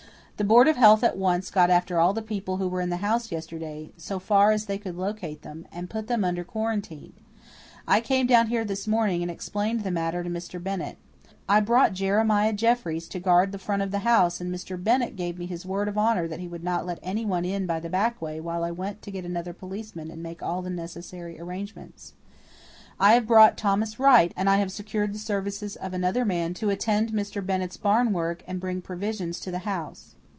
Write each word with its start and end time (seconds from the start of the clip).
The 0.37 0.47
Board 0.47 0.67
of 0.67 0.75
Health 0.75 1.03
at 1.03 1.17
once 1.19 1.51
got 1.51 1.69
after 1.69 1.99
all 1.99 2.13
the 2.13 2.21
people 2.23 2.57
who 2.57 2.67
were 2.67 2.81
in 2.81 2.89
the 2.89 2.97
house 2.97 3.31
yesterday, 3.31 3.91
so 3.95 4.17
far 4.17 4.49
as 4.51 4.65
they 4.65 4.79
could 4.79 4.95
locate 4.97 5.43
them, 5.43 5.67
and 5.71 5.87
put 5.87 6.07
them 6.07 6.23
under 6.25 6.43
quarantine. 6.43 7.13
I 7.87 8.01
came 8.01 8.25
down 8.25 8.47
here 8.47 8.65
this 8.65 8.87
morning 8.87 9.21
and 9.21 9.29
explained 9.29 9.83
the 9.83 9.91
matter 9.91 10.23
to 10.23 10.31
Mr. 10.31 10.57
Bennett. 10.59 10.97
I 11.47 11.59
brought 11.59 11.93
Jeremiah 11.93 12.53
Jeffries 12.53 13.07
to 13.09 13.19
guard 13.19 13.51
the 13.51 13.59
front 13.59 13.83
of 13.83 13.91
the 13.91 13.99
house 13.99 14.41
and 14.41 14.51
Mr. 14.51 14.83
Bennett 14.83 15.15
gave 15.15 15.37
me 15.37 15.45
his 15.45 15.63
word 15.63 15.87
of 15.87 15.95
honour 15.95 16.27
that 16.27 16.39
he 16.39 16.47
would 16.47 16.63
not 16.63 16.87
let 16.87 16.97
anyone 17.03 17.45
in 17.45 17.67
by 17.67 17.79
the 17.79 17.87
back 17.87 18.19
way 18.19 18.39
while 18.41 18.63
I 18.63 18.71
went 18.71 19.03
to 19.03 19.11
get 19.11 19.23
another 19.25 19.53
policeman 19.53 20.09
and 20.09 20.23
make 20.23 20.41
all 20.41 20.63
the 20.63 20.71
necessary 20.71 21.39
arrangements. 21.39 22.13
I 22.99 23.13
have 23.13 23.27
brought 23.27 23.57
Thomas 23.57 23.99
Wright 23.99 24.33
and 24.35 24.49
have 24.49 24.71
secured 24.71 25.13
the 25.13 25.19
services 25.19 25.75
of 25.75 25.93
another 25.93 26.25
man 26.25 26.55
to 26.55 26.71
attend 26.71 27.09
to 27.09 27.13
Mr. 27.13 27.45
Bennett's 27.45 27.77
barn 27.77 28.11
work 28.11 28.43
and 28.47 28.59
bring 28.59 28.81
provisions 28.81 29.39
to 29.41 29.51
the 29.51 29.59
house. 29.59 30.15